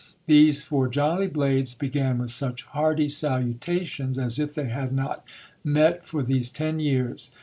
[0.25, 5.23] These four jolly blades began with such hearty salutations, as if they had not
[5.63, 7.29] met for these ten years.